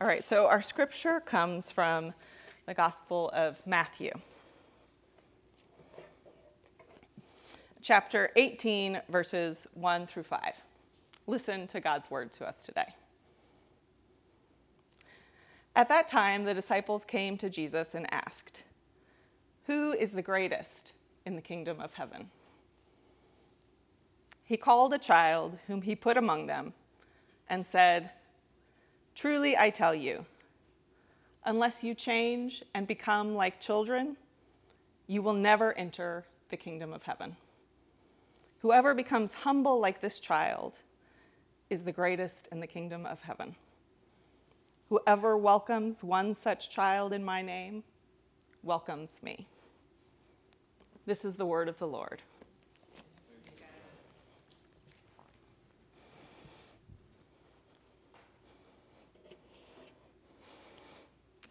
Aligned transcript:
All 0.00 0.08
right, 0.08 0.24
so 0.24 0.48
our 0.48 0.60
scripture 0.60 1.20
comes 1.20 1.70
from 1.70 2.14
the 2.66 2.74
Gospel 2.74 3.30
of 3.32 3.64
Matthew, 3.64 4.10
chapter 7.80 8.32
18, 8.34 9.02
verses 9.08 9.68
1 9.74 10.08
through 10.08 10.24
5. 10.24 10.40
Listen 11.28 11.68
to 11.68 11.78
God's 11.78 12.10
word 12.10 12.32
to 12.32 12.44
us 12.44 12.56
today. 12.64 12.92
At 15.76 15.88
that 15.90 16.08
time, 16.08 16.42
the 16.42 16.54
disciples 16.54 17.04
came 17.04 17.38
to 17.38 17.48
Jesus 17.48 17.94
and 17.94 18.12
asked, 18.12 18.64
Who 19.68 19.92
is 19.92 20.10
the 20.10 20.22
greatest 20.22 20.92
in 21.24 21.36
the 21.36 21.40
kingdom 21.40 21.78
of 21.78 21.94
heaven? 21.94 22.30
He 24.42 24.56
called 24.56 24.92
a 24.92 24.98
child 24.98 25.56
whom 25.68 25.82
he 25.82 25.94
put 25.94 26.16
among 26.16 26.46
them 26.48 26.72
and 27.48 27.64
said, 27.64 28.10
Truly, 29.14 29.56
I 29.56 29.70
tell 29.70 29.94
you, 29.94 30.26
unless 31.44 31.84
you 31.84 31.94
change 31.94 32.62
and 32.74 32.86
become 32.86 33.34
like 33.34 33.60
children, 33.60 34.16
you 35.06 35.22
will 35.22 35.34
never 35.34 35.72
enter 35.78 36.24
the 36.50 36.56
kingdom 36.56 36.92
of 36.92 37.04
heaven. 37.04 37.36
Whoever 38.60 38.94
becomes 38.94 39.34
humble 39.34 39.78
like 39.78 40.00
this 40.00 40.18
child 40.20 40.78
is 41.70 41.84
the 41.84 41.92
greatest 41.92 42.48
in 42.50 42.60
the 42.60 42.66
kingdom 42.66 43.06
of 43.06 43.20
heaven. 43.22 43.56
Whoever 44.88 45.36
welcomes 45.36 46.02
one 46.02 46.34
such 46.34 46.70
child 46.70 47.12
in 47.12 47.24
my 47.24 47.42
name 47.42 47.84
welcomes 48.62 49.22
me. 49.22 49.46
This 51.06 51.24
is 51.24 51.36
the 51.36 51.46
word 51.46 51.68
of 51.68 51.78
the 51.78 51.86
Lord. 51.86 52.22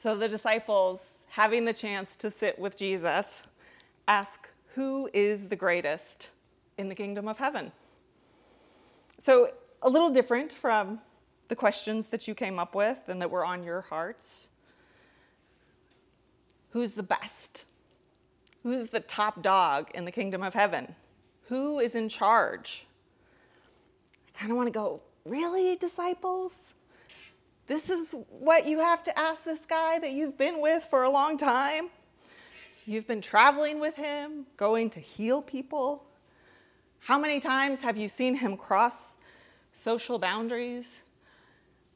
So 0.04 0.18
the 0.18 0.28
disciples, 0.28 1.02
having 1.30 1.64
the 1.64 1.72
chance 1.72 2.18
to 2.18 2.30
sit 2.30 2.60
with 2.60 2.76
Jesus, 2.76 3.42
ask, 4.06 4.50
Who 4.76 5.10
is 5.14 5.48
the 5.48 5.56
greatest 5.56 6.28
in 6.78 6.90
the 6.90 6.94
kingdom 6.94 7.30
of 7.30 7.38
heaven? 7.38 7.72
So, 9.18 9.48
a 9.82 9.90
little 9.90 10.10
different 10.10 10.52
from 10.52 11.00
the 11.48 11.56
questions 11.56 12.10
that 12.10 12.28
you 12.28 12.36
came 12.36 12.60
up 12.60 12.76
with 12.76 13.00
and 13.08 13.22
that 13.22 13.32
were 13.32 13.46
on 13.46 13.64
your 13.64 13.80
hearts. 13.80 14.50
Who's 16.72 16.96
the 16.96 17.04
best? 17.04 17.64
Who's 18.64 18.88
the 18.88 19.00
top 19.00 19.42
dog 19.42 19.90
in 19.94 20.04
the 20.04 20.12
kingdom 20.12 20.44
of 20.44 20.54
heaven? 20.54 20.96
Who 21.44 21.80
is 21.80 21.96
in 21.96 22.10
charge? 22.10 22.88
I 24.28 24.38
kind 24.38 24.52
of 24.52 24.58
want 24.58 24.68
to 24.68 24.74
go, 24.74 25.00
Really, 25.24 25.78
disciples? 25.78 26.74
This 27.68 27.90
is 27.90 28.14
what 28.30 28.66
you 28.66 28.80
have 28.80 29.04
to 29.06 29.18
ask 29.18 29.44
this 29.44 29.66
guy 29.66 30.00
that 30.00 30.12
you've 30.12 30.38
been 30.38 30.60
with 30.62 30.84
for 30.84 31.04
a 31.04 31.10
long 31.10 31.38
time. 31.38 31.90
You've 32.86 33.08
been 33.08 33.22
traveling 33.22 33.80
with 33.80 33.96
him, 33.96 34.46
going 34.58 34.90
to 34.92 35.00
heal 35.00 35.42
people. 35.42 36.04
How 37.00 37.18
many 37.18 37.40
times 37.40 37.82
have 37.82 37.96
you 37.96 38.10
seen 38.10 38.36
him 38.36 38.58
cross 38.58 39.16
social 39.72 40.20
boundaries? 40.20 41.04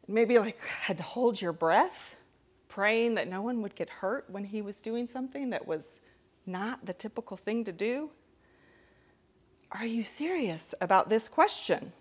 Maybe 0.07 0.39
like 0.39 0.61
had 0.61 0.97
to 0.97 1.03
hold 1.03 1.41
your 1.41 1.51
breath, 1.51 2.15
praying 2.69 3.15
that 3.15 3.27
no 3.27 3.41
one 3.41 3.61
would 3.61 3.75
get 3.75 3.89
hurt 3.89 4.25
when 4.29 4.45
he 4.45 4.61
was 4.61 4.79
doing 4.79 5.07
something 5.07 5.49
that 5.49 5.67
was 5.67 5.87
not 6.45 6.85
the 6.85 6.93
typical 6.93 7.35
thing 7.35 7.65
to 7.65 7.73
do? 7.73 8.09
Are 9.73 9.85
you 9.85 10.03
serious 10.03 10.73
about 10.79 11.09
this 11.09 11.27
question? 11.27 11.91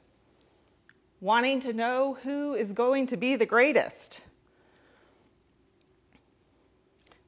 Wanting 1.21 1.61
to 1.61 1.73
know 1.73 2.19
who 2.23 2.55
is 2.55 2.73
going 2.73 3.07
to 3.07 3.17
be 3.17 3.37
the 3.37 3.47
greatest. 3.47 4.21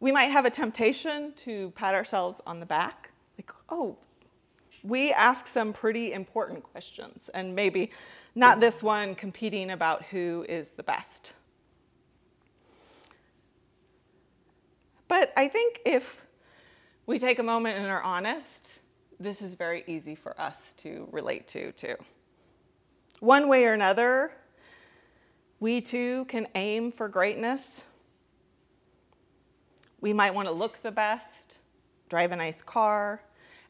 We 0.00 0.12
might 0.12 0.26
have 0.26 0.44
a 0.44 0.50
temptation 0.50 1.32
to 1.36 1.70
pat 1.70 1.94
ourselves 1.94 2.40
on 2.46 2.60
the 2.60 2.66
back, 2.66 3.10
like, 3.38 3.50
oh, 3.68 3.96
we 4.84 5.12
ask 5.12 5.46
some 5.46 5.72
pretty 5.72 6.12
important 6.12 6.62
questions, 6.62 7.28
and 7.34 7.54
maybe 7.54 7.90
not 8.34 8.60
this 8.60 8.82
one 8.82 9.14
competing 9.14 9.70
about 9.70 10.04
who 10.04 10.46
is 10.48 10.70
the 10.70 10.84
best. 10.84 11.32
But 15.08 15.32
I 15.36 15.48
think 15.48 15.80
if 15.84 16.24
we 17.06 17.18
take 17.18 17.38
a 17.38 17.42
moment 17.42 17.78
and 17.78 17.86
are 17.86 18.02
honest, 18.02 18.74
this 19.18 19.42
is 19.42 19.54
very 19.54 19.82
easy 19.86 20.14
for 20.14 20.38
us 20.40 20.74
to 20.74 21.08
relate 21.10 21.48
to, 21.48 21.72
too. 21.72 21.96
One 23.20 23.48
way 23.48 23.64
or 23.64 23.72
another, 23.72 24.30
we 25.58 25.80
too 25.80 26.24
can 26.26 26.46
aim 26.54 26.92
for 26.92 27.08
greatness. 27.08 27.82
We 30.00 30.12
might 30.12 30.34
want 30.34 30.46
to 30.46 30.52
look 30.52 30.82
the 30.82 30.92
best, 30.92 31.58
drive 32.08 32.30
a 32.30 32.36
nice 32.36 32.62
car, 32.62 33.22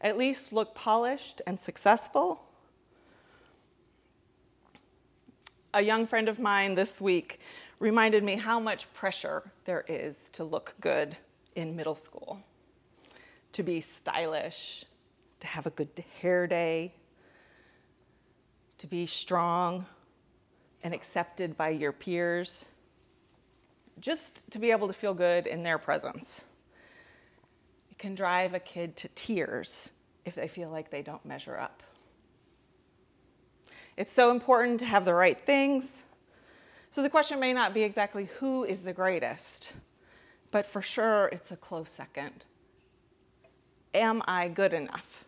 at 0.02 0.18
least 0.18 0.52
look 0.52 0.74
polished 0.74 1.40
and 1.46 1.58
successful. 1.58 2.42
A 5.72 5.80
young 5.80 6.06
friend 6.06 6.28
of 6.28 6.38
mine 6.38 6.74
this 6.74 7.00
week 7.00 7.40
reminded 7.78 8.22
me 8.22 8.36
how 8.36 8.60
much 8.60 8.92
pressure 8.92 9.50
there 9.64 9.84
is 9.88 10.28
to 10.32 10.44
look 10.44 10.74
good 10.80 11.16
in 11.54 11.74
middle 11.74 11.94
school, 11.94 12.40
to 13.52 13.62
be 13.62 13.80
stylish, 13.80 14.84
to 15.40 15.46
have 15.46 15.66
a 15.66 15.70
good 15.70 16.04
hair 16.20 16.46
day, 16.46 16.92
to 18.78 18.86
be 18.86 19.06
strong 19.06 19.86
and 20.82 20.94
accepted 20.94 21.56
by 21.56 21.70
your 21.70 21.92
peers, 21.92 22.66
just 24.00 24.50
to 24.52 24.58
be 24.58 24.70
able 24.70 24.86
to 24.86 24.92
feel 24.92 25.14
good 25.14 25.46
in 25.46 25.62
their 25.62 25.78
presence. 25.78 26.44
It 27.90 27.98
can 27.98 28.14
drive 28.14 28.54
a 28.54 28.60
kid 28.60 28.96
to 28.96 29.08
tears 29.08 29.90
if 30.24 30.34
they 30.34 30.48
feel 30.48 30.70
like 30.70 30.90
they 30.90 31.02
don't 31.02 31.24
measure 31.24 31.58
up. 31.58 31.82
It's 33.96 34.12
so 34.12 34.30
important 34.30 34.78
to 34.80 34.86
have 34.86 35.04
the 35.04 35.14
right 35.14 35.38
things. 35.38 36.04
So 36.90 37.02
the 37.02 37.10
question 37.10 37.40
may 37.40 37.52
not 37.52 37.74
be 37.74 37.82
exactly 37.82 38.26
who 38.38 38.62
is 38.62 38.82
the 38.82 38.92
greatest, 38.92 39.72
but 40.52 40.64
for 40.64 40.80
sure 40.80 41.26
it's 41.32 41.50
a 41.50 41.56
close 41.56 41.90
second. 41.90 42.44
Am 43.92 44.22
I 44.26 44.48
good 44.48 44.72
enough? 44.72 45.24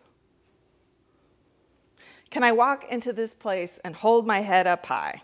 Can 2.31 2.43
I 2.43 2.53
walk 2.53 2.89
into 2.89 3.13
this 3.13 3.33
place 3.33 3.77
and 3.83 3.95
hold 3.95 4.25
my 4.25 4.39
head 4.39 4.65
up 4.65 4.85
high? 4.85 5.21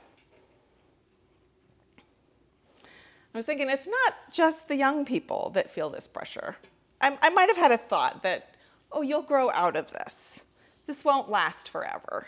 I 3.34 3.38
was 3.38 3.45
thinking 3.45 3.69
it's 3.69 3.88
not 3.88 4.13
just 4.31 4.68
the 4.68 4.75
young 4.75 5.06
people 5.06 5.51
that 5.53 5.72
feel 5.72 5.90
this 5.90 6.06
pressure. 6.06 6.57
I, 7.00 7.18
I 7.22 7.29
might 7.29 7.50
have 7.50 7.57
had 7.57 7.72
a 7.72 7.78
thought 7.78 8.23
that, 8.23 8.56
oh, 8.91 9.01
you'll 9.01 9.22
grow 9.22 9.50
out 9.51 9.75
of 9.75 9.91
this. 9.91 10.44
This 10.85 11.06
won't 11.06 11.29
last 11.29 11.69
forever. 11.69 12.28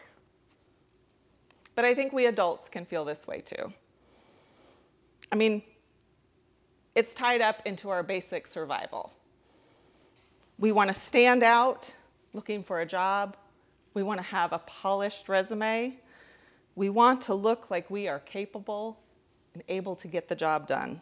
But 1.76 1.84
I 1.86 1.94
think 1.94 2.14
we 2.14 2.26
adults 2.26 2.70
can 2.70 2.86
feel 2.86 3.04
this 3.06 3.28
way 3.28 3.42
too. 3.42 3.74
I 5.32 5.36
mean, 5.36 5.62
it's 6.96 7.14
tied 7.14 7.42
up 7.42 7.62
into 7.66 7.90
our 7.90 8.04
basic 8.04 8.48
survival. 8.48 9.14
We 10.58 10.72
want 10.72 10.90
to 10.90 10.96
stand 10.96 11.44
out 11.44 11.96
looking 12.34 12.64
for 12.64 12.82
a 12.82 12.86
job, 12.86 13.36
we 14.00 14.04
want 14.04 14.22
to 14.22 14.28
have 14.28 14.54
a 14.54 14.60
polished 14.60 15.28
resume. 15.28 15.98
We 16.74 16.90
want 16.90 17.20
to 17.24 17.34
look 17.34 17.70
like 17.70 17.92
we 17.92 18.08
are 18.08 18.20
capable 18.20 18.98
and 19.54 19.62
able 19.68 19.98
to 19.98 20.08
get 20.08 20.30
the 20.30 20.36
job 20.36 20.68
done. 20.68 21.02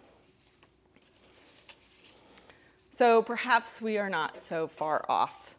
So 2.89 3.21
perhaps 3.21 3.83
we 3.83 3.99
are 3.99 4.09
not 4.09 4.41
so 4.41 4.67
far 4.67 5.05
off 5.07 5.53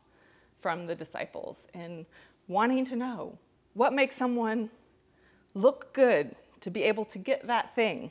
from 0.60 0.88
the 0.88 0.96
disciples 0.96 1.68
in 1.72 2.06
wanting 2.48 2.84
to 2.86 2.96
know 2.96 3.38
what 3.74 3.92
makes 3.92 4.16
someone 4.16 4.70
look 5.54 5.92
good 5.92 6.34
to 6.62 6.72
be 6.72 6.82
able 6.82 7.04
to 7.04 7.18
get 7.18 7.46
that 7.46 7.76
thing. 7.76 8.10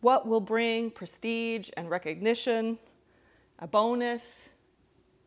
What 0.00 0.26
will 0.26 0.40
bring 0.40 0.90
prestige 0.90 1.70
and 1.76 1.88
recognition, 1.88 2.80
a 3.60 3.68
bonus, 3.68 4.48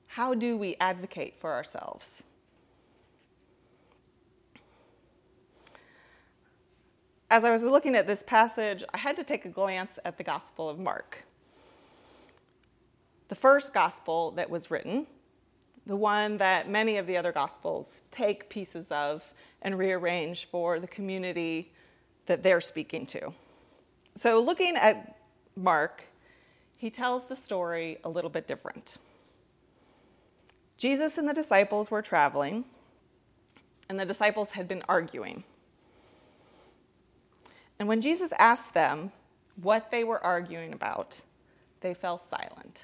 how 0.08 0.34
do 0.34 0.58
we 0.58 0.76
advocate 0.82 1.40
for 1.40 1.54
ourselves? 1.54 2.24
As 7.34 7.44
I 7.44 7.50
was 7.50 7.64
looking 7.64 7.96
at 7.96 8.06
this 8.06 8.22
passage, 8.22 8.84
I 8.94 9.00
had 9.00 9.16
to 9.16 9.24
take 9.24 9.44
a 9.44 9.50
glance 9.50 9.98
at 10.06 10.20
the 10.20 10.24
Gospel 10.24 10.70
of 10.70 10.78
Mark. 10.78 11.24
The 13.30 13.34
first 13.34 13.74
gospel 13.74 14.30
that 14.34 14.52
was 14.52 14.70
written, 14.70 15.08
the 15.88 15.96
one 15.96 16.38
that 16.38 16.70
many 16.70 16.98
of 16.98 17.08
the 17.08 17.18
other 17.18 17.32
gospels 17.32 18.04
take 18.12 18.50
pieces 18.50 18.92
of 18.92 19.34
and 19.64 19.80
rearrange 19.80 20.46
for 20.46 20.80
the 20.80 20.86
community 20.86 21.72
that 22.28 22.44
they're 22.44 22.62
speaking 22.62 23.08
to. 23.08 23.34
So, 24.14 24.40
looking 24.40 24.76
at 24.76 25.18
Mark, 25.56 26.04
he 26.78 26.92
tells 26.92 27.26
the 27.26 27.36
story 27.36 27.98
a 28.04 28.10
little 28.10 28.30
bit 28.30 28.48
different. 28.48 28.98
Jesus 30.78 31.18
and 31.18 31.28
the 31.28 31.34
disciples 31.34 31.90
were 31.90 32.04
traveling, 32.04 32.66
and 33.90 34.00
the 34.00 34.06
disciples 34.06 34.52
had 34.52 34.68
been 34.68 34.84
arguing. 34.88 35.46
And 37.84 37.90
when 37.90 38.00
Jesus 38.00 38.32
asked 38.40 38.74
them 38.74 39.12
what 39.62 39.92
they 39.92 40.06
were 40.06 40.26
arguing 40.26 40.72
about, 40.72 41.20
they 41.82 41.94
fell 41.94 42.18
silent. 42.18 42.82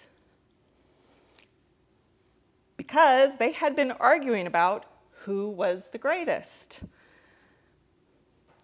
Because 2.75 3.37
they 3.37 3.53
had 3.53 3.77
been 3.77 3.91
arguing 3.93 4.45
about 4.45 4.83
who 5.21 5.47
was 5.47 5.87
the 5.93 5.97
greatest. 5.97 6.81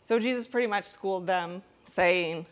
So 0.01 0.19
Jesus 0.19 0.45
pretty 0.45 0.67
much 0.67 0.83
schooled 0.83 1.25
them, 1.25 1.61
saying, 1.85 2.47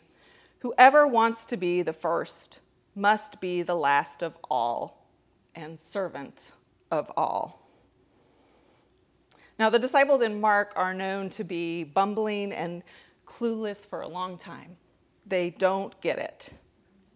Whoever 0.59 1.05
wants 1.05 1.45
to 1.47 1.57
be 1.57 1.81
the 1.81 1.91
first 1.91 2.61
must 2.95 3.41
be 3.41 3.63
the 3.63 3.75
last 3.75 4.23
of 4.23 4.37
all 4.49 5.09
and 5.53 5.77
servant 5.77 6.53
of 6.89 7.11
all. 7.17 7.67
Now, 9.59 9.69
the 9.69 9.77
disciples 9.77 10.21
in 10.21 10.39
Mark 10.39 10.71
are 10.77 10.93
known 10.93 11.29
to 11.31 11.43
be 11.43 11.83
bumbling 11.83 12.53
and 12.53 12.81
clueless 13.25 13.87
for 13.87 14.01
a 14.01 14.07
long 14.07 14.37
time. 14.37 14.77
They 15.25 15.49
don't 15.49 15.99
get 16.01 16.19
it. 16.19 16.49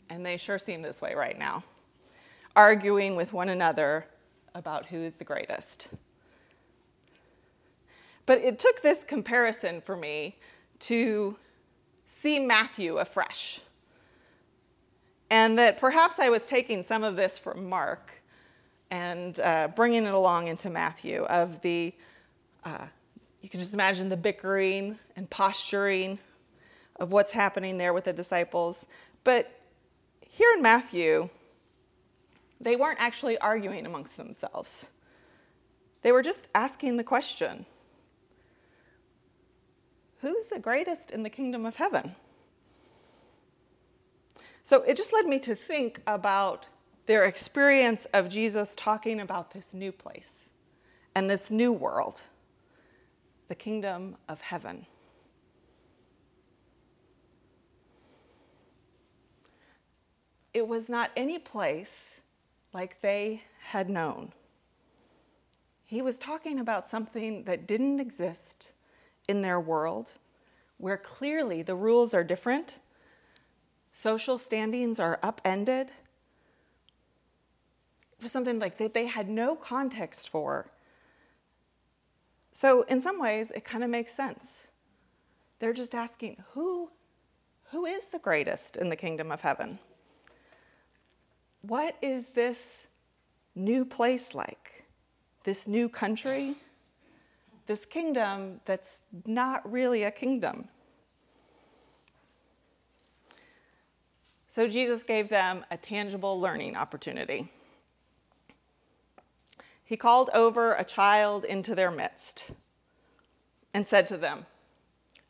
And 0.10 0.26
they 0.26 0.38
sure 0.38 0.58
seem 0.58 0.82
this 0.82 1.02
way 1.02 1.14
right 1.16 1.38
now, 1.38 1.64
arguing 2.56 3.16
with 3.16 3.34
one 3.34 3.50
another 3.50 4.08
about 4.56 4.86
who 4.88 4.98
is 4.98 5.18
the 5.18 5.26
greatest. 5.26 5.90
But 8.26 8.40
it 8.40 8.60
took 8.60 8.82
this 8.82 9.04
comparison 9.04 9.82
for 9.82 9.96
me 9.96 10.38
to 10.80 11.38
see 12.06 12.40
Matthew 12.40 12.98
afresh. 12.98 13.62
And 15.30 15.58
that 15.60 15.78
perhaps 15.78 16.20
I 16.20 16.30
was 16.30 16.46
taking 16.46 16.84
some 16.84 17.04
of 17.04 17.16
this 17.16 17.38
from 17.38 17.68
Mark 17.68 18.22
and 18.90 19.40
uh, 19.40 19.70
bringing 19.76 20.06
it 20.06 20.14
along 20.14 20.48
into 20.48 20.70
Matthew 20.70 21.24
of 21.24 21.62
the, 21.62 21.94
uh, 22.64 22.88
you 23.48 23.50
can 23.50 23.62
just 23.62 23.74
imagine 23.74 24.10
the 24.10 24.18
bickering 24.18 25.00
and 25.16 25.30
posturing 25.30 26.20
of 26.98 27.14
what's 27.14 27.32
happening 27.32 27.78
there 27.78 27.94
with 27.94 28.04
the 28.04 28.12
disciples. 28.12 28.86
But 29.24 29.62
here 30.20 30.50
in 30.58 30.62
Matthew, 30.62 31.30
they 32.60 32.76
weren't 32.76 33.00
actually 33.00 33.38
arguing 33.38 33.86
amongst 33.86 34.18
themselves. 34.18 34.90
They 36.02 36.12
were 36.12 36.22
just 36.22 36.50
asking 36.54 36.98
the 36.98 37.06
question 37.06 37.66
Who's 40.20 40.50
the 40.50 40.60
greatest 40.60 41.10
in 41.10 41.24
the 41.24 41.30
kingdom 41.30 41.66
of 41.66 41.78
heaven? 41.78 42.16
So 44.62 44.82
it 44.82 44.98
just 44.98 45.14
led 45.14 45.26
me 45.26 45.40
to 45.40 45.56
think 45.56 46.02
about 46.06 46.66
their 47.06 47.24
experience 47.24 48.08
of 48.14 48.28
Jesus 48.28 48.74
talking 48.76 49.22
about 49.22 49.52
this 49.52 49.74
new 49.74 49.94
place 49.94 50.50
and 51.16 51.30
this 51.30 51.50
new 51.50 51.72
world, 51.72 52.24
the 53.48 53.56
kingdom 53.56 54.18
of 54.28 54.42
heaven. 54.42 54.86
It 60.54 60.68
was 60.68 60.90
not 60.90 61.12
any 61.16 61.38
place 61.40 62.22
like 62.74 63.02
they 63.02 63.44
had 63.70 63.90
known. 63.90 64.34
He 65.86 66.02
was 66.02 66.18
talking 66.18 66.60
about 66.60 66.88
something 66.88 67.44
that 67.44 67.68
didn't 67.68 68.00
exist 68.00 68.72
in 69.28 69.42
their 69.42 69.60
world, 69.60 70.14
where 70.78 70.98
clearly 70.98 71.62
the 71.62 71.76
rules 71.76 72.14
are 72.14 72.24
different, 72.24 72.80
social 73.94 74.38
standings 74.38 75.00
are 75.00 75.20
upended. 75.24 75.92
It 78.18 78.24
was 78.24 78.32
something 78.32 78.60
like 78.60 78.78
that 78.80 78.94
they 78.94 79.06
had 79.06 79.30
no 79.30 79.56
context 79.56 80.28
for. 80.28 80.72
So, 82.58 82.82
in 82.94 83.00
some 83.00 83.20
ways, 83.22 83.52
it 83.52 83.64
kind 83.64 83.84
of 83.84 83.92
makes 83.92 84.16
sense. 84.16 84.66
They're 85.60 85.74
just 85.74 85.94
asking, 85.94 86.44
who, 86.54 86.90
who 87.66 87.86
is 87.86 88.08
the 88.08 88.18
greatest 88.18 88.78
in 88.78 88.90
the 88.90 88.96
kingdom 88.96 89.32
of 89.32 89.42
heaven? 89.42 89.78
what 91.62 91.96
is 92.02 92.30
this 92.30 92.88
new 93.54 93.86
place 93.86 94.34
like? 94.34 94.86
This 95.44 95.68
new 95.68 95.88
country? 95.88 96.56
This 97.68 97.86
kingdom 97.86 98.62
that's 98.66 99.02
not 99.28 99.72
really 99.72 100.02
a 100.02 100.10
kingdom. 100.10 100.68
So 104.48 104.68
Jesus 104.68 105.04
gave 105.04 105.30
them 105.30 105.64
a 105.70 105.78
tangible 105.78 106.42
learning 106.42 106.76
opportunity. 106.76 107.52
He 109.88 109.96
called 109.96 110.30
over 110.34 110.74
a 110.74 110.84
child 110.84 111.46
into 111.46 111.74
their 111.74 111.90
midst 111.90 112.52
and 113.74 113.88
said 113.88 114.06
to 114.08 114.18
them, 114.18 114.46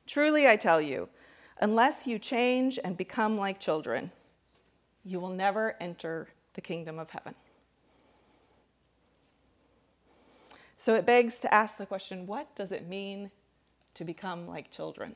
Truly 0.08 0.48
I 0.48 0.56
tell 0.56 0.82
you, 0.82 1.10
unless 1.62 2.08
you 2.08 2.18
change 2.18 2.80
and 2.84 2.98
become 2.98 3.38
like 3.38 3.60
children, 3.60 4.10
you 5.06 5.20
will 5.20 5.30
never 5.30 5.76
enter 5.80 6.30
the 6.56 6.62
kingdom 6.62 6.98
of 6.98 7.12
heaven. 7.12 7.36
So 10.80 10.96
it 10.96 11.06
begs 11.06 11.38
to 11.40 11.54
ask 11.54 11.78
the 11.78 11.86
question 11.86 12.26
what 12.26 12.56
does 12.56 12.72
it 12.72 12.88
mean 12.88 13.30
to 13.94 14.04
become 14.04 14.48
like 14.48 14.72
children? 14.72 15.14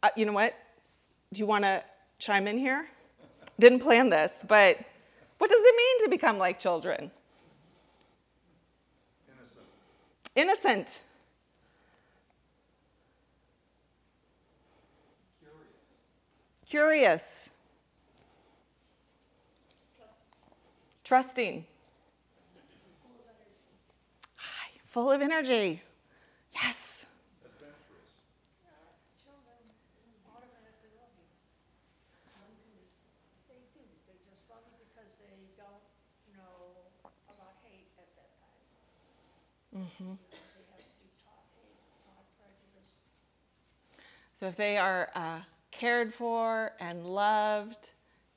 Uh, 0.00 0.10
you 0.14 0.24
know 0.24 0.32
what? 0.32 0.54
Do 1.32 1.40
you 1.40 1.46
want 1.46 1.64
to 1.64 1.82
chime 2.20 2.46
in 2.46 2.56
here? 2.56 2.86
Didn't 3.58 3.80
plan 3.80 4.10
this, 4.10 4.32
but 4.46 4.78
what 5.38 5.50
does 5.50 5.62
it 5.62 5.74
mean 5.76 6.04
to 6.04 6.10
become 6.10 6.38
like 6.38 6.58
children? 6.58 7.10
Innocent. 9.28 9.64
Innocent. 10.34 11.02
Curious. 16.68 16.68
Curious. 16.68 17.50
Trusting. 21.04 21.64
Hi, 24.34 24.70
full 24.84 25.10
of 25.10 25.22
energy. 25.22 25.82
Yes. 26.52 27.05
Mm-hmm. 40.02 40.14
So 44.34 44.46
if 44.46 44.56
they 44.56 44.76
are 44.76 45.08
uh, 45.14 45.38
cared 45.70 46.12
for 46.12 46.72
and 46.78 47.06
loved, 47.06 47.92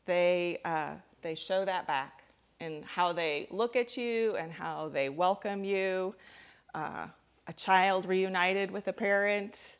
they, 0.05 0.59
uh, 0.63 0.91
they 1.21 1.35
show 1.35 1.65
that 1.65 1.85
back 1.85 2.23
in 2.61 2.83
how 2.83 3.11
they 3.11 3.47
look 3.51 3.75
at 3.75 3.97
you 3.97 4.37
and 4.37 4.53
how 4.53 4.87
they 4.87 5.09
welcome 5.09 5.65
you. 5.65 6.15
Uh, 6.73 7.07
a 7.47 7.53
child 7.53 8.05
reunited 8.05 8.71
with 8.71 8.87
a 8.87 8.93
parent, 8.93 9.75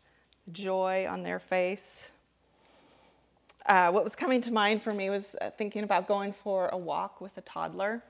joy 0.51 1.07
on 1.09 1.23
their 1.23 1.39
face. 1.39 2.11
Uh, 3.65 3.89
what 3.91 4.03
was 4.03 4.15
coming 4.15 4.41
to 4.41 4.51
mind 4.51 4.83
for 4.83 4.91
me 4.91 5.09
was 5.09 5.35
uh, 5.39 5.49
thinking 5.51 5.83
about 5.83 6.07
going 6.07 6.33
for 6.33 6.67
a 6.69 6.77
walk 6.77 7.21
with 7.21 7.37
a 7.37 7.41
toddler. 7.41 8.03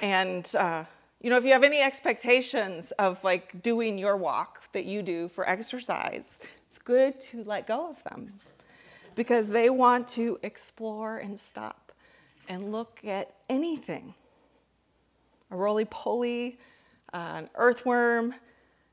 And, 0.00 0.48
uh, 0.54 0.84
you 1.24 1.30
know, 1.30 1.38
if 1.38 1.44
you 1.46 1.52
have 1.52 1.64
any 1.64 1.80
expectations 1.80 2.90
of 2.98 3.24
like 3.24 3.62
doing 3.62 3.96
your 3.96 4.14
walk 4.14 4.70
that 4.72 4.84
you 4.84 5.00
do 5.00 5.26
for 5.28 5.48
exercise, 5.48 6.38
it's 6.68 6.78
good 6.78 7.18
to 7.22 7.42
let 7.44 7.66
go 7.66 7.88
of 7.88 8.04
them 8.04 8.34
because 9.14 9.48
they 9.48 9.70
want 9.70 10.06
to 10.06 10.38
explore 10.42 11.16
and 11.16 11.40
stop 11.40 11.92
and 12.46 12.70
look 12.70 13.00
at 13.06 13.32
anything 13.48 14.12
a 15.50 15.56
roly 15.56 15.86
poly, 15.86 16.58
uh, 17.14 17.36
an 17.36 17.50
earthworm. 17.54 18.34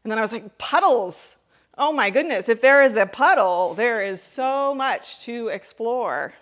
And 0.03 0.11
then 0.11 0.17
I 0.17 0.21
was 0.21 0.31
like, 0.31 0.57
puddles. 0.57 1.35
Oh 1.77 1.91
my 1.91 2.09
goodness, 2.09 2.47
if 2.47 2.61
there 2.61 2.81
is 2.81 2.95
a 2.95 3.07
puddle, 3.07 3.73
there 3.73 4.01
is 4.01 4.23
so 4.23 4.73
much 4.73 5.25
to 5.25 5.49
explore. 5.49 6.33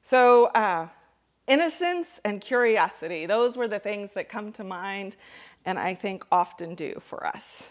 So, 0.00 0.46
uh, 0.46 0.88
innocence 1.48 2.20
and 2.24 2.40
curiosity, 2.40 3.26
those 3.26 3.56
were 3.56 3.66
the 3.66 3.78
things 3.78 4.12
that 4.12 4.28
come 4.28 4.52
to 4.52 4.64
mind, 4.64 5.16
and 5.64 5.78
I 5.78 5.94
think 5.94 6.24
often 6.30 6.74
do 6.74 7.00
for 7.00 7.26
us. 7.26 7.70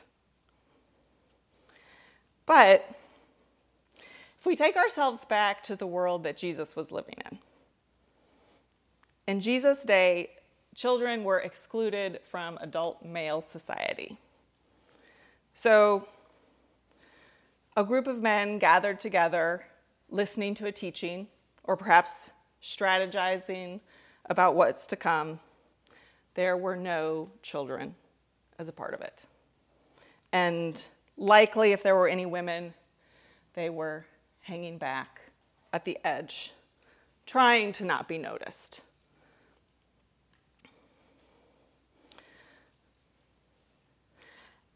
But 2.45 2.89
if 4.39 4.45
we 4.45 4.55
take 4.55 4.75
ourselves 4.75 5.25
back 5.25 5.63
to 5.63 5.75
the 5.75 5.87
world 5.87 6.23
that 6.23 6.37
Jesus 6.37 6.75
was 6.75 6.91
living 6.91 7.15
in, 7.29 7.39
in 9.27 9.39
Jesus' 9.39 9.83
day, 9.83 10.31
children 10.73 11.23
were 11.23 11.39
excluded 11.39 12.21
from 12.29 12.57
adult 12.61 13.03
male 13.03 13.41
society. 13.41 14.17
So, 15.53 16.07
a 17.75 17.83
group 17.83 18.07
of 18.07 18.21
men 18.21 18.57
gathered 18.57 18.99
together, 18.99 19.65
listening 20.09 20.55
to 20.55 20.67
a 20.67 20.71
teaching, 20.71 21.27
or 21.63 21.75
perhaps 21.75 22.31
strategizing 22.61 23.79
about 24.25 24.55
what's 24.55 24.87
to 24.87 24.95
come. 24.95 25.39
there 26.33 26.55
were 26.55 26.75
no 26.75 27.31
children 27.41 27.95
as 28.59 28.67
a 28.69 28.71
part 28.71 28.93
of 28.93 29.01
it. 29.01 29.23
And 30.31 30.85
likely, 31.17 31.71
if 31.71 31.81
there 31.81 31.95
were 31.95 32.07
any 32.07 32.27
women, 32.27 32.75
they 33.55 33.71
were 33.71 34.05
hanging 34.41 34.77
back 34.77 35.21
at 35.73 35.83
the 35.83 35.97
edge, 36.03 36.53
trying 37.25 37.73
to 37.73 37.85
not 37.85 38.07
be 38.07 38.19
noticed. 38.19 38.81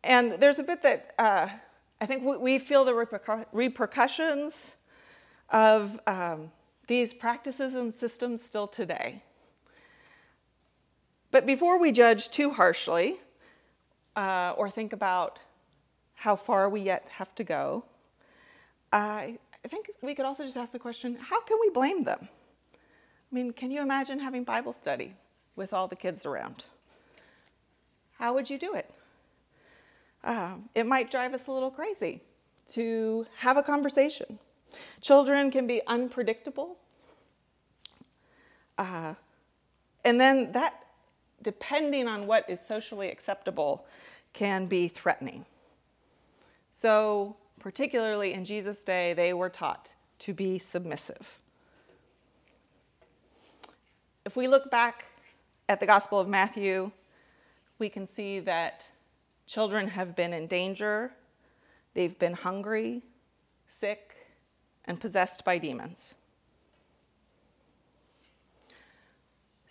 And 0.04 0.34
there's 0.34 0.58
a 0.58 0.64
bit 0.64 0.82
that 0.82 1.14
uh, 1.20 1.48
I 2.00 2.06
think 2.08 2.24
we 2.24 2.58
feel 2.58 2.84
the 2.84 2.96
repercussions 3.52 4.74
of 5.52 6.00
um, 6.08 6.52
these 6.92 7.14
practices 7.14 7.74
and 7.74 7.94
systems 7.94 8.44
still 8.44 8.68
today. 8.68 9.24
But 11.32 11.46
before 11.46 11.80
we 11.80 11.94
judge 11.94 12.30
too 12.30 12.50
harshly 12.50 13.18
uh, 14.18 14.54
or 14.58 14.70
think 14.70 14.92
about 14.92 15.40
how 16.16 16.36
far 16.36 16.68
we 16.68 16.82
yet 16.82 17.08
have 17.12 17.34
to 17.36 17.46
go, 17.46 17.86
I 18.92 19.38
think 19.70 19.90
we 20.02 20.14
could 20.14 20.26
also 20.26 20.44
just 20.44 20.58
ask 20.58 20.74
the 20.74 20.80
question 20.80 21.16
how 21.16 21.40
can 21.40 21.60
we 21.62 21.70
blame 21.70 22.04
them? 22.04 22.28
I 22.74 23.36
mean, 23.36 23.54
can 23.54 23.72
you 23.72 23.82
imagine 23.82 24.20
having 24.20 24.44
Bible 24.44 24.74
study 24.74 25.16
with 25.56 25.72
all 25.72 25.88
the 25.88 25.96
kids 25.96 26.26
around? 26.26 26.66
How 28.20 28.34
would 28.34 28.50
you 28.50 28.58
do 28.58 28.74
it? 28.74 28.94
Uh, 30.26 30.56
it 30.76 30.86
might 30.86 31.10
drive 31.10 31.34
us 31.34 31.48
a 31.48 31.54
little 31.54 31.72
crazy 31.72 32.20
to 32.74 33.26
have 33.38 33.56
a 33.56 33.64
conversation. 33.64 34.40
Children 35.00 35.52
can 35.52 35.68
be 35.68 35.82
unpredictable. 35.88 36.78
Uh, 38.82 39.14
and 40.04 40.20
then 40.20 40.52
that, 40.54 40.74
depending 41.44 42.08
on 42.08 42.26
what 42.26 42.50
is 42.50 42.60
socially 42.60 43.10
acceptable, 43.10 43.86
can 44.34 44.66
be 44.66 44.88
threatening. 44.88 45.46
So, 46.72 47.36
particularly 47.60 48.34
in 48.34 48.44
Jesus' 48.44 48.80
day, 48.80 49.14
they 49.14 49.34
were 49.34 49.50
taught 49.50 49.94
to 50.20 50.34
be 50.34 50.58
submissive. 50.58 51.38
If 54.26 54.36
we 54.36 54.48
look 54.48 54.72
back 54.72 55.06
at 55.70 55.80
the 55.80 55.86
Gospel 55.86 56.20
of 56.20 56.28
Matthew, 56.28 56.90
we 57.78 57.88
can 57.88 58.08
see 58.08 58.40
that 58.40 58.90
children 59.46 59.90
have 59.90 60.16
been 60.16 60.34
in 60.34 60.48
danger, 60.48 61.12
they've 61.94 62.18
been 62.18 62.34
hungry, 62.34 63.04
sick, 63.68 64.16
and 64.86 65.00
possessed 65.00 65.46
by 65.46 65.60
demons. 65.60 66.16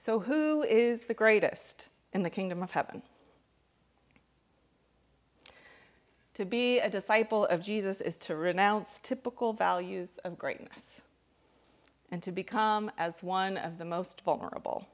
So, 0.01 0.19
who 0.19 0.63
is 0.63 1.05
the 1.05 1.13
greatest 1.13 1.91
in 2.15 2.23
the 2.23 2.31
kingdom 2.31 2.63
of 2.63 2.71
heaven? 2.71 3.03
To 6.33 6.47
be 6.47 6.79
a 6.79 6.89
disciple 6.89 7.45
of 7.45 7.63
Jesus 7.63 8.01
is 8.01 8.17
to 8.17 8.35
renounce 8.35 8.99
typical 9.03 9.53
values 9.53 10.19
of 10.25 10.39
greatness 10.39 11.03
and 12.11 12.23
to 12.23 12.33
become 12.33 12.91
as 12.97 13.23
one 13.23 13.59
of 13.59 13.77
the 13.77 13.85
most 13.85 14.23
vulnerable. 14.23 14.87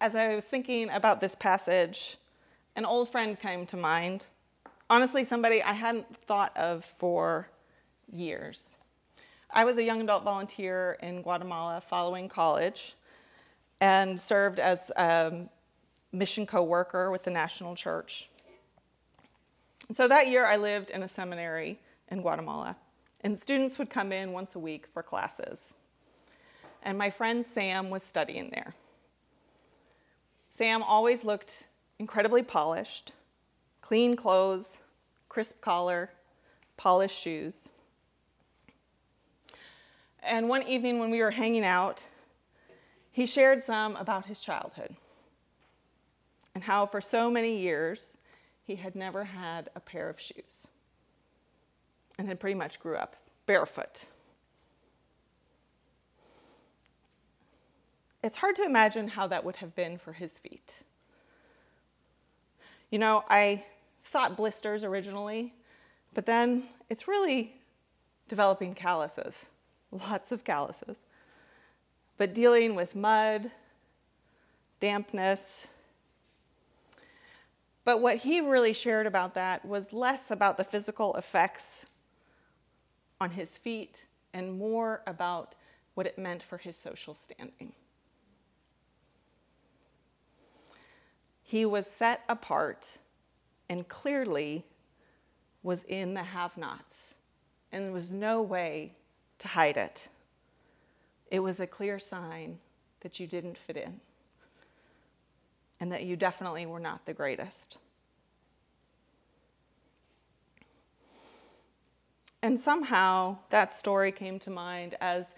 As 0.00 0.14
I 0.14 0.36
was 0.36 0.44
thinking 0.44 0.88
about 0.88 1.20
this 1.20 1.34
passage, 1.34 2.16
an 2.76 2.84
old 2.84 3.08
friend 3.08 3.36
came 3.36 3.66
to 3.66 3.76
mind. 3.76 4.26
Honestly, 4.88 5.24
somebody 5.24 5.60
I 5.60 5.72
hadn't 5.72 6.16
thought 6.16 6.56
of 6.56 6.84
for 6.84 7.48
years. 8.08 8.76
I 9.50 9.64
was 9.64 9.78
a 9.78 9.82
young 9.82 10.02
adult 10.02 10.24
volunteer 10.24 10.98
in 11.02 11.22
Guatemala 11.22 11.80
following 11.80 12.28
college 12.28 12.94
and 13.80 14.20
served 14.20 14.58
as 14.58 14.90
a 14.96 15.48
mission 16.12 16.44
co 16.44 16.62
worker 16.62 17.10
with 17.10 17.24
the 17.24 17.30
National 17.30 17.74
Church. 17.74 18.28
So 19.92 20.06
that 20.06 20.28
year, 20.28 20.44
I 20.44 20.56
lived 20.56 20.90
in 20.90 21.02
a 21.02 21.08
seminary 21.08 21.78
in 22.10 22.20
Guatemala, 22.20 22.76
and 23.22 23.38
students 23.38 23.78
would 23.78 23.88
come 23.88 24.12
in 24.12 24.32
once 24.32 24.54
a 24.54 24.58
week 24.58 24.86
for 24.92 25.02
classes. 25.02 25.72
And 26.82 26.98
my 26.98 27.08
friend 27.08 27.44
Sam 27.44 27.88
was 27.88 28.02
studying 28.02 28.50
there. 28.50 28.74
Sam 30.50 30.82
always 30.82 31.24
looked 31.24 31.64
incredibly 31.98 32.42
polished 32.42 33.12
clean 33.80 34.14
clothes, 34.14 34.80
crisp 35.30 35.62
collar, 35.62 36.10
polished 36.76 37.18
shoes. 37.18 37.70
And 40.22 40.48
one 40.48 40.62
evening 40.62 40.98
when 40.98 41.10
we 41.10 41.20
were 41.20 41.30
hanging 41.30 41.64
out, 41.64 42.04
he 43.10 43.26
shared 43.26 43.62
some 43.62 43.96
about 43.96 44.26
his 44.26 44.40
childhood 44.40 44.96
and 46.54 46.64
how 46.64 46.86
for 46.86 47.00
so 47.00 47.30
many 47.30 47.58
years 47.58 48.16
he 48.64 48.76
had 48.76 48.94
never 48.94 49.24
had 49.24 49.70
a 49.74 49.80
pair 49.80 50.08
of 50.08 50.20
shoes 50.20 50.68
and 52.18 52.28
had 52.28 52.40
pretty 52.40 52.54
much 52.54 52.80
grew 52.80 52.96
up 52.96 53.16
barefoot. 53.46 54.06
It's 58.22 58.36
hard 58.38 58.56
to 58.56 58.64
imagine 58.64 59.08
how 59.08 59.26
that 59.28 59.44
would 59.44 59.56
have 59.56 59.74
been 59.74 59.96
for 59.96 60.12
his 60.12 60.38
feet. 60.38 60.82
You 62.90 62.98
know, 62.98 63.24
I 63.28 63.64
thought 64.04 64.36
blisters 64.36 64.82
originally, 64.82 65.54
but 66.14 66.26
then 66.26 66.64
it's 66.90 67.06
really 67.06 67.54
developing 68.26 68.74
calluses, 68.74 69.46
lots 69.90 70.32
of 70.32 70.44
calluses. 70.44 70.98
But 72.16 72.34
dealing 72.34 72.74
with 72.74 72.94
mud, 72.94 73.50
dampness, 74.80 75.68
but 77.88 78.02
what 78.02 78.18
he 78.18 78.42
really 78.42 78.74
shared 78.74 79.06
about 79.06 79.32
that 79.32 79.64
was 79.64 79.94
less 79.94 80.30
about 80.30 80.58
the 80.58 80.64
physical 80.64 81.14
effects 81.14 81.86
on 83.18 83.30
his 83.30 83.56
feet 83.56 84.04
and 84.34 84.58
more 84.58 85.00
about 85.06 85.54
what 85.94 86.06
it 86.06 86.18
meant 86.18 86.42
for 86.42 86.58
his 86.58 86.76
social 86.76 87.14
standing. 87.14 87.72
He 91.42 91.64
was 91.64 91.86
set 91.86 92.24
apart 92.28 92.98
and 93.70 93.88
clearly 93.88 94.66
was 95.62 95.82
in 95.84 96.12
the 96.12 96.24
have 96.24 96.58
nots, 96.58 97.14
and 97.72 97.86
there 97.86 97.92
was 97.92 98.12
no 98.12 98.42
way 98.42 98.92
to 99.38 99.48
hide 99.48 99.76
it. 99.76 100.08
It 101.30 101.40
was 101.40 101.60
a 101.60 101.66
clear 101.66 101.98
sign 101.98 102.58
that 103.00 103.20
you 103.20 103.26
didn't 103.26 103.58
fit 103.58 103.76
in 103.76 104.00
and 105.80 105.92
that 105.92 106.04
you 106.04 106.16
definitely 106.16 106.66
were 106.66 106.80
not 106.80 107.06
the 107.06 107.14
greatest. 107.14 107.78
And 112.42 112.58
somehow 112.58 113.38
that 113.50 113.72
story 113.72 114.12
came 114.12 114.38
to 114.40 114.50
mind 114.50 114.96
as 115.00 115.34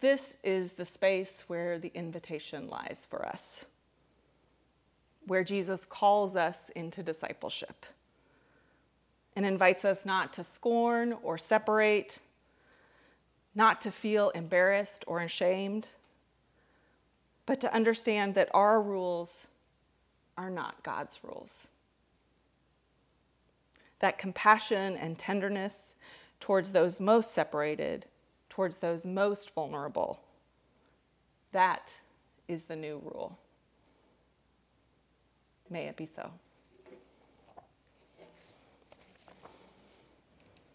this 0.00 0.38
is 0.42 0.72
the 0.72 0.84
space 0.84 1.44
where 1.46 1.78
the 1.78 1.92
invitation 1.94 2.68
lies 2.68 3.06
for 3.08 3.24
us, 3.24 3.64
where 5.26 5.44
Jesus 5.44 5.84
calls 5.84 6.36
us 6.36 6.68
into 6.70 7.02
discipleship 7.02 7.86
and 9.34 9.46
invites 9.46 9.84
us 9.84 10.04
not 10.04 10.32
to 10.34 10.44
scorn 10.44 11.14
or 11.22 11.38
separate, 11.38 12.18
not 13.54 13.80
to 13.82 13.90
feel 13.90 14.30
embarrassed 14.30 15.04
or 15.06 15.20
ashamed, 15.20 15.88
but 17.46 17.60
to 17.60 17.74
understand 17.74 18.34
that 18.34 18.48
our 18.54 18.80
rules 18.80 19.48
are 20.36 20.50
not 20.50 20.82
God's 20.82 21.20
rules. 21.22 21.68
That 24.00 24.18
compassion 24.18 24.96
and 24.96 25.18
tenderness 25.18 25.94
towards 26.40 26.72
those 26.72 27.00
most 27.00 27.32
separated, 27.32 28.06
towards 28.48 28.78
those 28.78 29.06
most 29.06 29.54
vulnerable, 29.54 30.20
that 31.52 31.92
is 32.48 32.64
the 32.64 32.76
new 32.76 33.00
rule. 33.04 33.38
May 35.70 35.86
it 35.86 35.96
be 35.96 36.06
so. 36.06 36.30